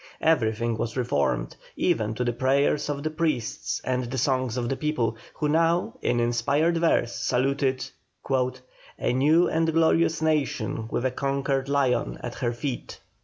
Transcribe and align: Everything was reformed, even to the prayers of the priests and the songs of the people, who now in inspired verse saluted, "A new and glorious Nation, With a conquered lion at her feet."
Everything 0.21 0.77
was 0.79 0.97
reformed, 0.97 1.55
even 1.75 2.15
to 2.15 2.23
the 2.23 2.33
prayers 2.33 2.89
of 2.89 3.03
the 3.03 3.11
priests 3.11 3.79
and 3.83 4.05
the 4.05 4.17
songs 4.17 4.57
of 4.57 4.67
the 4.67 4.75
people, 4.75 5.15
who 5.35 5.47
now 5.47 5.93
in 6.01 6.19
inspired 6.19 6.79
verse 6.79 7.13
saluted, 7.13 7.85
"A 8.97 9.13
new 9.13 9.47
and 9.47 9.71
glorious 9.71 10.19
Nation, 10.19 10.87
With 10.89 11.05
a 11.05 11.11
conquered 11.11 11.69
lion 11.69 12.17
at 12.23 12.33
her 12.33 12.51
feet." 12.51 12.99